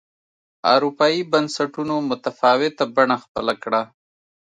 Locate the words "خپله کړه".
3.23-3.81